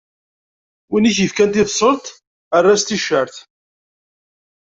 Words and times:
Win 0.89 1.09
i 1.09 1.11
k-ifkan 1.15 1.51
tibṣelt, 1.51 2.05
err-as 2.57 2.81
ticcert. 2.83 3.35